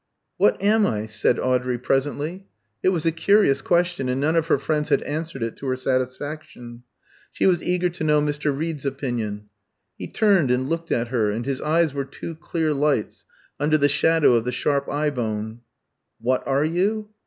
[0.37, 2.47] "What am I?" said Audrey, presently.
[2.81, 5.75] It was a curious question, and none of her friends had answered it to her
[5.75, 6.81] satisfaction.
[7.31, 8.45] She was eager to know Mr.
[8.51, 9.49] Reed's opinion.
[9.99, 13.27] He turned and looked at her, and his eyes were two clear lights
[13.59, 15.61] under the shadow of the sharp eyebone.
[16.19, 17.09] "What are you?